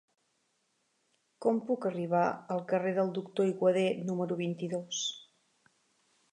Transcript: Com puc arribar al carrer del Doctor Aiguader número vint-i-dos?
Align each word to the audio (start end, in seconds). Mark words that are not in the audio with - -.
Com 1.47 1.59
puc 1.67 1.85
arribar 1.91 2.23
al 2.57 2.65
carrer 2.73 2.95
del 2.97 3.13
Doctor 3.21 3.47
Aiguader 3.47 3.87
número 4.11 4.41
vint-i-dos? 4.43 5.07